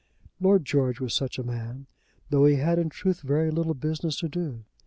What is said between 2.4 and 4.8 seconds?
he had in truth very little business to do.